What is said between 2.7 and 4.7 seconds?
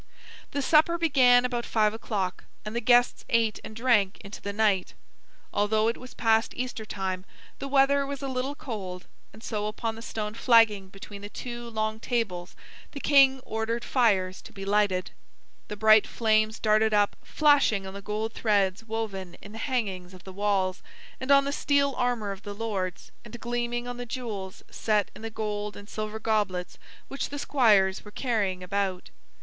the guests ate and drank into the